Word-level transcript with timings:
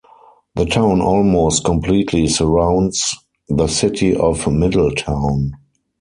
The 0.55 0.65
town 0.65 0.99
almost 0.99 1.63
completely 1.63 2.25
surrounds 2.25 3.15
the 3.49 3.67
city 3.67 4.15
of 4.15 4.51
Middletown. 4.51 5.51